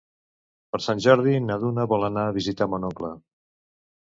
[0.75, 3.13] Per Sant Jordi na Duna vol anar a visitar mon oncle.